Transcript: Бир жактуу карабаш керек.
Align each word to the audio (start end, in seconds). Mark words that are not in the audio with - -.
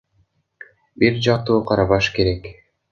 Бир 1.03 1.21
жактуу 1.29 1.61
карабаш 1.73 2.13
керек. 2.19 2.55